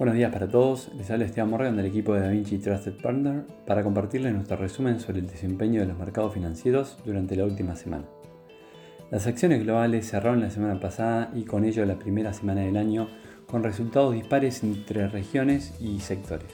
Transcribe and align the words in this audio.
Buenos 0.00 0.16
días 0.16 0.32
para 0.32 0.48
todos, 0.48 0.90
les 0.96 1.10
habla 1.10 1.26
Esteban 1.26 1.50
Morgan 1.50 1.76
del 1.76 1.84
equipo 1.84 2.14
de 2.14 2.22
DaVinci 2.22 2.56
Trusted 2.56 3.02
Partner 3.02 3.44
para 3.66 3.82
compartirles 3.82 4.32
nuestro 4.32 4.56
resumen 4.56 4.98
sobre 4.98 5.18
el 5.18 5.26
desempeño 5.26 5.82
de 5.82 5.88
los 5.88 5.98
mercados 5.98 6.32
financieros 6.32 6.96
durante 7.04 7.36
la 7.36 7.44
última 7.44 7.76
semana. 7.76 8.06
Las 9.10 9.26
acciones 9.26 9.62
globales 9.62 10.08
cerraron 10.08 10.40
la 10.40 10.48
semana 10.48 10.80
pasada 10.80 11.30
y 11.34 11.44
con 11.44 11.66
ello 11.66 11.84
la 11.84 11.98
primera 11.98 12.32
semana 12.32 12.62
del 12.62 12.78
año 12.78 13.08
con 13.46 13.62
resultados 13.62 14.14
dispares 14.14 14.62
entre 14.62 15.06
regiones 15.06 15.74
y 15.78 16.00
sectores. 16.00 16.48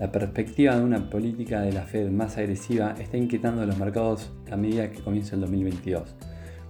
La 0.00 0.10
perspectiva 0.10 0.74
de 0.74 0.82
una 0.82 1.10
política 1.10 1.60
de 1.60 1.72
la 1.72 1.82
Fed 1.82 2.10
más 2.10 2.38
agresiva 2.38 2.94
está 2.98 3.18
inquietando 3.18 3.60
a 3.60 3.66
los 3.66 3.76
mercados 3.76 4.32
a 4.50 4.56
medida 4.56 4.90
que 4.90 5.02
comienza 5.02 5.34
el 5.34 5.42
2022, 5.42 6.14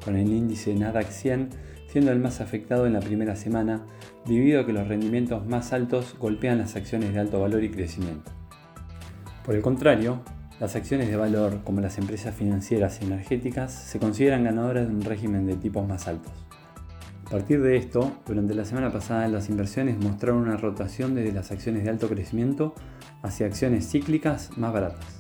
con 0.05 0.17
el 0.17 0.29
índice 0.29 0.75
Nasdaq 0.75 1.11
100 1.11 1.51
siendo 1.93 2.11
el 2.11 2.21
más 2.21 2.41
afectado 2.41 2.87
en 2.87 2.95
la 2.95 3.01
primera 3.01 3.37
semana 3.37 3.83
debido 4.25 4.61
a 4.61 4.67
que 4.67 4.73
los 4.73 4.89
rendimientos 4.89 5.47
más 5.47 5.75
altos 5.75 6.17
golpean 6.19 6.57
las 6.59 6.75
acciones 6.75 7.13
de 7.13 7.21
alto 7.21 7.39
valor 7.39 7.63
y 7.63 7.71
crecimiento. 7.71 8.31
Por 9.45 9.55
el 9.55 9.61
contrario, 9.61 10.23
las 10.59 10.75
acciones 10.75 11.09
de 11.09 11.17
valor 11.17 11.61
como 11.65 11.83
las 11.83 11.99
empresas 11.99 12.35
financieras 12.35 13.01
y 13.01 13.05
energéticas 13.05 13.73
se 13.73 13.99
consideran 13.99 14.45
ganadoras 14.45 14.89
de 14.89 14.95
un 14.95 15.03
régimen 15.03 15.45
de 15.45 15.57
tipos 15.57 15.87
más 15.87 16.09
altos. 16.09 16.33
A 17.27 17.31
partir 17.31 17.61
de 17.61 17.77
esto, 17.77 18.13
durante 18.27 18.55
la 18.55 18.65
semana 18.65 18.91
pasada 18.91 19.29
las 19.29 19.51
inversiones 19.51 19.99
mostraron 19.99 20.43
una 20.43 20.57
rotación 20.57 21.15
desde 21.15 21.33
las 21.33 21.51
acciones 21.51 21.85
de 21.85 21.91
alto 21.91 22.09
crecimiento 22.09 22.75
hacia 23.23 23.47
acciones 23.47 23.91
cíclicas 23.91 24.57
más 24.57 24.73
baratas. 24.73 25.12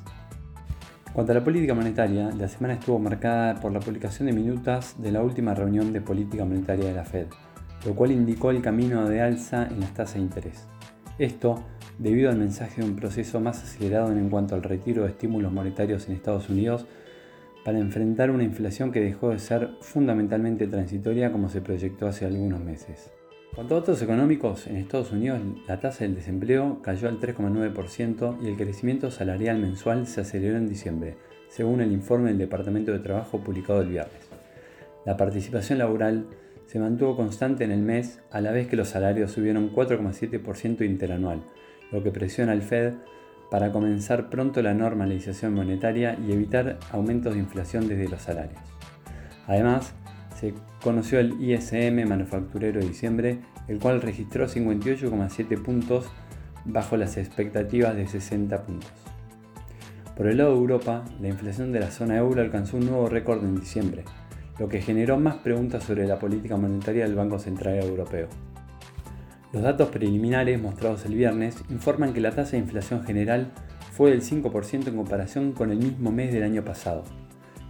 Cuanto 1.12 1.32
a 1.32 1.34
la 1.34 1.44
política 1.44 1.74
monetaria, 1.74 2.30
la 2.30 2.48
semana 2.48 2.72
estuvo 2.72 2.98
marcada 2.98 3.56
por 3.56 3.70
la 3.70 3.80
publicación 3.80 4.28
de 4.28 4.32
minutas 4.32 4.94
de 4.96 5.12
la 5.12 5.22
última 5.22 5.54
reunión 5.54 5.92
de 5.92 6.00
política 6.00 6.46
monetaria 6.46 6.86
de 6.86 6.94
la 6.94 7.04
Fed, 7.04 7.26
lo 7.84 7.94
cual 7.94 8.12
indicó 8.12 8.50
el 8.50 8.62
camino 8.62 9.06
de 9.06 9.20
alza 9.20 9.66
en 9.66 9.80
las 9.80 9.92
tasas 9.92 10.14
de 10.14 10.20
interés. 10.20 10.66
Esto 11.18 11.62
debido 11.98 12.30
al 12.30 12.38
mensaje 12.38 12.80
de 12.80 12.88
un 12.88 12.96
proceso 12.96 13.40
más 13.40 13.62
acelerado 13.62 14.10
en 14.10 14.30
cuanto 14.30 14.54
al 14.54 14.62
retiro 14.62 15.02
de 15.02 15.10
estímulos 15.10 15.52
monetarios 15.52 16.08
en 16.08 16.14
Estados 16.14 16.48
Unidos 16.48 16.86
para 17.62 17.78
enfrentar 17.78 18.30
una 18.30 18.44
inflación 18.44 18.90
que 18.90 19.00
dejó 19.00 19.30
de 19.30 19.38
ser 19.38 19.68
fundamentalmente 19.82 20.66
transitoria 20.66 21.30
como 21.30 21.50
se 21.50 21.60
proyectó 21.60 22.06
hace 22.06 22.24
algunos 22.24 22.60
meses. 22.60 23.10
A 23.54 23.62
datos 23.64 24.00
económicos, 24.00 24.66
en 24.66 24.78
Estados 24.78 25.12
Unidos 25.12 25.38
la 25.68 25.78
tasa 25.78 26.04
del 26.04 26.14
desempleo 26.14 26.80
cayó 26.80 27.06
al 27.06 27.20
3,9% 27.20 28.38
y 28.42 28.48
el 28.48 28.56
crecimiento 28.56 29.10
salarial 29.10 29.58
mensual 29.58 30.06
se 30.06 30.22
aceleró 30.22 30.56
en 30.56 30.70
diciembre, 30.70 31.18
según 31.48 31.82
el 31.82 31.92
informe 31.92 32.28
del 32.28 32.38
Departamento 32.38 32.92
de 32.92 33.00
Trabajo 33.00 33.44
publicado 33.44 33.82
el 33.82 33.90
viernes. 33.90 34.26
La 35.04 35.18
participación 35.18 35.78
laboral 35.78 36.28
se 36.64 36.78
mantuvo 36.78 37.14
constante 37.14 37.64
en 37.64 37.72
el 37.72 37.82
mes, 37.82 38.22
a 38.30 38.40
la 38.40 38.52
vez 38.52 38.68
que 38.68 38.76
los 38.76 38.88
salarios 38.88 39.32
subieron 39.32 39.70
4,7% 39.70 40.86
interanual, 40.86 41.42
lo 41.90 42.02
que 42.02 42.10
presiona 42.10 42.52
al 42.52 42.62
Fed 42.62 42.94
para 43.50 43.70
comenzar 43.70 44.30
pronto 44.30 44.62
la 44.62 44.72
normalización 44.72 45.52
monetaria 45.52 46.18
y 46.26 46.32
evitar 46.32 46.78
aumentos 46.90 47.34
de 47.34 47.40
inflación 47.40 47.86
desde 47.86 48.08
los 48.08 48.22
salarios. 48.22 48.62
Además, 49.46 49.92
se 50.42 50.54
conoció 50.82 51.20
el 51.20 51.40
ISM 51.40 52.04
manufacturero 52.08 52.80
de 52.80 52.88
diciembre, 52.88 53.38
el 53.68 53.78
cual 53.78 54.02
registró 54.02 54.48
58,7 54.48 55.62
puntos 55.62 56.06
bajo 56.64 56.96
las 56.96 57.16
expectativas 57.16 57.94
de 57.94 58.08
60 58.08 58.64
puntos. 58.64 58.90
Por 60.16 60.26
el 60.26 60.38
lado 60.38 60.50
de 60.50 60.58
Europa, 60.58 61.04
la 61.20 61.28
inflación 61.28 61.70
de 61.70 61.78
la 61.78 61.92
zona 61.92 62.16
euro 62.16 62.42
alcanzó 62.42 62.76
un 62.76 62.86
nuevo 62.86 63.08
récord 63.08 63.44
en 63.44 63.54
diciembre, 63.54 64.02
lo 64.58 64.68
que 64.68 64.82
generó 64.82 65.16
más 65.16 65.36
preguntas 65.36 65.84
sobre 65.84 66.08
la 66.08 66.18
política 66.18 66.56
monetaria 66.56 67.04
del 67.04 67.14
Banco 67.14 67.38
Central 67.38 67.78
Europeo. 67.78 68.26
Los 69.52 69.62
datos 69.62 69.90
preliminares 69.90 70.60
mostrados 70.60 71.06
el 71.06 71.14
viernes 71.14 71.54
informan 71.70 72.12
que 72.12 72.20
la 72.20 72.32
tasa 72.32 72.52
de 72.52 72.58
inflación 72.58 73.04
general 73.04 73.52
fue 73.92 74.10
del 74.10 74.22
5% 74.22 74.88
en 74.88 74.96
comparación 74.96 75.52
con 75.52 75.70
el 75.70 75.78
mismo 75.78 76.10
mes 76.10 76.32
del 76.32 76.42
año 76.42 76.64
pasado. 76.64 77.04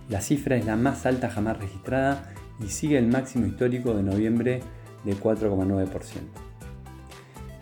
La 0.08 0.22
cifra 0.22 0.56
es 0.56 0.64
la 0.64 0.76
más 0.76 1.04
alta 1.04 1.28
jamás 1.28 1.58
registrada 1.58 2.32
y 2.60 2.68
sigue 2.68 2.98
el 2.98 3.06
máximo 3.06 3.46
histórico 3.46 3.94
de 3.94 4.02
noviembre 4.02 4.60
de 5.04 5.16
4,9%. 5.16 5.88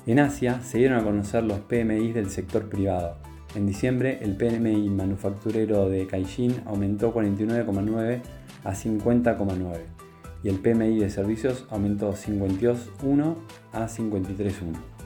En 0.06 0.18
Asia 0.18 0.60
se 0.62 0.78
dieron 0.78 0.98
a 0.98 1.04
conocer 1.04 1.44
los 1.44 1.60
PMI 1.60 2.12
del 2.12 2.30
sector 2.30 2.68
privado. 2.68 3.18
En 3.54 3.66
diciembre 3.66 4.18
el 4.22 4.36
PMI 4.36 4.88
manufacturero 4.90 5.88
de 5.88 6.06
Caixin 6.06 6.62
aumentó 6.66 7.12
49,9 7.14 8.20
a 8.64 8.72
50,9 8.72 9.78
y 10.42 10.48
el 10.48 10.58
PMI 10.58 10.98
de 10.98 11.10
servicios 11.10 11.66
aumentó 11.70 12.12
52,1 12.12 13.34
a 13.72 13.86
53,1. 13.86 15.00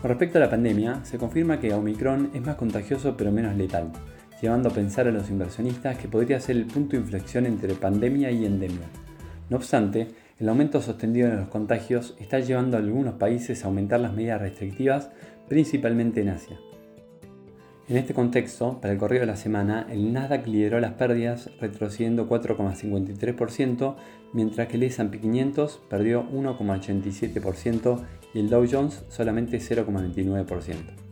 Con 0.00 0.08
respecto 0.08 0.38
a 0.38 0.40
la 0.40 0.50
pandemia, 0.50 1.04
se 1.04 1.18
confirma 1.18 1.60
que 1.60 1.74
Omicron 1.74 2.30
es 2.34 2.40
más 2.44 2.56
contagioso 2.56 3.16
pero 3.16 3.32
menos 3.32 3.54
letal, 3.56 3.92
llevando 4.40 4.70
a 4.70 4.72
pensar 4.72 5.06
a 5.06 5.12
los 5.12 5.28
inversionistas 5.28 5.98
que 5.98 6.08
podría 6.08 6.40
ser 6.40 6.56
el 6.56 6.66
punto 6.66 6.92
de 6.92 7.02
inflexión 7.02 7.46
entre 7.46 7.74
pandemia 7.74 8.30
y 8.30 8.46
endemia. 8.46 8.88
No 9.50 9.56
obstante, 9.56 10.06
el 10.38 10.48
aumento 10.48 10.80
sostenido 10.80 11.28
de 11.28 11.36
los 11.36 11.48
contagios 11.48 12.14
está 12.20 12.38
llevando 12.38 12.76
a 12.76 12.80
algunos 12.80 13.14
países 13.14 13.62
a 13.62 13.66
aumentar 13.66 13.98
las 14.00 14.14
medidas 14.14 14.40
restrictivas, 14.40 15.10
principalmente 15.48 16.20
en 16.20 16.28
Asia. 16.28 16.56
En 17.88 17.96
este 17.96 18.14
contexto, 18.14 18.80
para 18.80 18.92
el 18.92 19.00
correo 19.00 19.20
de 19.20 19.26
la 19.26 19.34
semana, 19.34 19.88
el 19.90 20.12
Nasdaq 20.12 20.46
lideró 20.46 20.78
las 20.78 20.92
pérdidas 20.92 21.50
retrocediendo 21.60 22.28
4,53%, 22.28 23.96
mientras 24.32 24.68
que 24.68 24.76
el 24.76 24.84
S&P 24.84 25.18
500 25.18 25.80
perdió 25.90 26.30
1,87% 26.30 28.00
y 28.32 28.38
el 28.38 28.48
Dow 28.48 28.64
Jones 28.70 29.04
solamente 29.08 29.58
0,29%. 29.58 31.09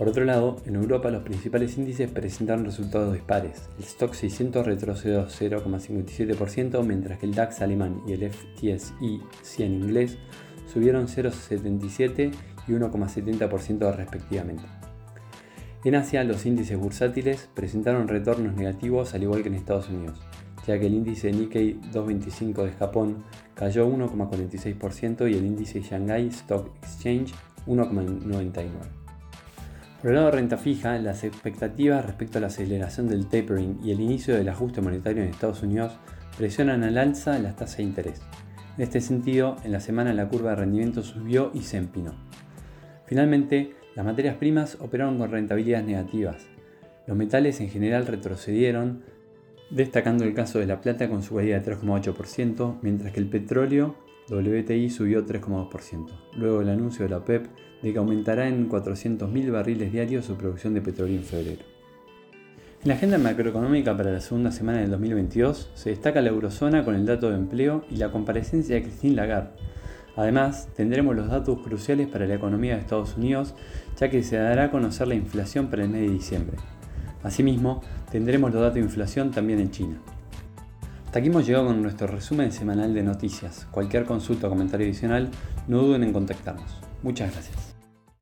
Por 0.00 0.08
otro 0.08 0.24
lado, 0.24 0.56
en 0.64 0.76
Europa 0.76 1.10
los 1.10 1.24
principales 1.24 1.76
índices 1.76 2.10
presentaron 2.10 2.64
resultados 2.64 3.12
dispares. 3.12 3.68
El 3.76 3.84
Stock 3.84 4.14
600 4.14 4.64
retrocedió 4.64 5.28
0,57%, 5.28 6.82
mientras 6.82 7.18
que 7.18 7.26
el 7.26 7.34
DAX 7.34 7.60
alemán 7.60 8.00
y 8.06 8.14
el 8.14 8.30
FTSE 8.32 8.94
100 9.42 9.74
inglés 9.74 10.16
subieron 10.72 11.06
0,77 11.06 12.32
y 12.66 12.72
1,70% 12.72 13.94
respectivamente. 13.94 14.62
En 15.84 15.94
Asia, 15.94 16.24
los 16.24 16.46
índices 16.46 16.78
bursátiles 16.78 17.50
presentaron 17.52 18.08
retornos 18.08 18.54
negativos 18.54 19.12
al 19.12 19.24
igual 19.24 19.42
que 19.42 19.48
en 19.48 19.56
Estados 19.56 19.90
Unidos, 19.90 20.18
ya 20.66 20.78
que 20.78 20.86
el 20.86 20.94
índice 20.94 21.30
Nikkei 21.30 21.74
225 21.92 22.64
de 22.64 22.72
Japón 22.72 23.22
cayó 23.52 23.86
1,46% 23.86 25.30
y 25.30 25.34
el 25.34 25.44
índice 25.44 25.82
Shanghai 25.82 26.28
Stock 26.28 26.74
Exchange 26.78 27.34
1,99%. 27.66 28.99
Por 30.00 30.10
el 30.10 30.16
lado 30.16 30.30
de 30.30 30.36
renta 30.36 30.56
fija, 30.56 30.96
las 30.98 31.24
expectativas 31.24 32.06
respecto 32.06 32.38
a 32.38 32.40
la 32.40 32.46
aceleración 32.46 33.06
del 33.06 33.26
tapering 33.26 33.80
y 33.84 33.90
el 33.90 34.00
inicio 34.00 34.34
del 34.34 34.48
ajuste 34.48 34.80
monetario 34.80 35.22
en 35.22 35.28
Estados 35.28 35.62
Unidos 35.62 35.92
presionan 36.38 36.84
al 36.84 36.96
alza 36.96 37.38
las 37.38 37.56
tasas 37.56 37.76
de 37.76 37.82
interés. 37.82 38.22
En 38.78 38.84
este 38.84 39.02
sentido, 39.02 39.56
en 39.62 39.72
la 39.72 39.80
semana 39.80 40.14
la 40.14 40.26
curva 40.26 40.50
de 40.50 40.56
rendimiento 40.56 41.02
subió 41.02 41.50
y 41.52 41.60
se 41.60 41.76
empinó. 41.76 42.14
Finalmente, 43.04 43.74
las 43.94 44.06
materias 44.06 44.36
primas 44.36 44.78
operaron 44.80 45.18
con 45.18 45.30
rentabilidades 45.30 45.86
negativas. 45.86 46.46
Los 47.06 47.14
metales 47.14 47.60
en 47.60 47.68
general 47.68 48.06
retrocedieron, 48.06 49.02
destacando 49.70 50.24
el 50.24 50.32
caso 50.32 50.60
de 50.60 50.66
la 50.66 50.80
plata 50.80 51.10
con 51.10 51.22
su 51.22 51.34
caída 51.34 51.60
de 51.60 51.76
3,8%, 51.76 52.78
mientras 52.80 53.12
que 53.12 53.20
el 53.20 53.28
petróleo 53.28 53.96
WTI 54.30 54.90
subió 54.90 55.26
3,2%, 55.26 56.06
luego 56.36 56.60
el 56.60 56.68
anuncio 56.68 57.04
de 57.04 57.10
la 57.10 57.18
OPEP 57.18 57.48
de 57.82 57.92
que 57.92 57.98
aumentará 57.98 58.48
en 58.48 58.68
400.000 58.68 59.50
barriles 59.50 59.90
diarios 59.90 60.24
su 60.24 60.36
producción 60.36 60.72
de 60.72 60.80
petróleo 60.80 61.16
en 61.16 61.24
febrero. 61.24 61.62
En 62.82 62.88
la 62.88 62.94
agenda 62.94 63.18
macroeconómica 63.18 63.96
para 63.96 64.12
la 64.12 64.20
segunda 64.20 64.52
semana 64.52 64.78
del 64.78 64.90
2022 64.90 65.72
se 65.74 65.90
destaca 65.90 66.22
la 66.22 66.30
eurozona 66.30 66.84
con 66.84 66.94
el 66.94 67.04
dato 67.04 67.28
de 67.28 67.36
empleo 67.36 67.84
y 67.90 67.96
la 67.96 68.10
comparecencia 68.12 68.76
de 68.76 68.82
Christine 68.84 69.16
Lagarde. 69.16 69.50
Además, 70.16 70.68
tendremos 70.76 71.16
los 71.16 71.28
datos 71.28 71.58
cruciales 71.60 72.08
para 72.08 72.26
la 72.26 72.34
economía 72.34 72.74
de 72.74 72.80
Estados 72.80 73.16
Unidos, 73.16 73.54
ya 73.98 74.08
que 74.10 74.22
se 74.22 74.36
dará 74.36 74.64
a 74.64 74.70
conocer 74.70 75.08
la 75.08 75.14
inflación 75.14 75.68
para 75.68 75.82
el 75.82 75.90
mes 75.90 76.02
de 76.02 76.10
diciembre. 76.10 76.56
Asimismo, 77.22 77.82
tendremos 78.10 78.52
los 78.52 78.62
datos 78.62 78.76
de 78.76 78.80
inflación 78.80 79.30
también 79.30 79.60
en 79.60 79.70
China. 79.70 80.00
Hasta 81.10 81.18
aquí 81.18 81.26
hemos 81.26 81.44
llegado 81.44 81.66
con 81.66 81.82
nuestro 81.82 82.06
resumen 82.06 82.52
semanal 82.52 82.94
de 82.94 83.02
noticias. 83.02 83.66
Cualquier 83.72 84.04
consulta 84.04 84.46
o 84.46 84.50
comentario 84.50 84.86
adicional, 84.86 85.28
no 85.66 85.82
duden 85.82 86.04
en 86.04 86.12
contactarnos. 86.12 86.78
Muchas 87.02 87.32
gracias. 87.32 87.69